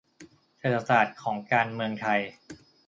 [0.59, 2.21] "เศรษฐศาสตร์ของการเมืองไทย"